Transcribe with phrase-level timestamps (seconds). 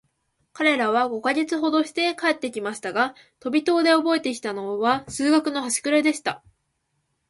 [0.53, 6.41] 彼等は五ヵ月ほどして帰って来ましたが、飛島でおぼえて来たのは、数学のはしくれでした。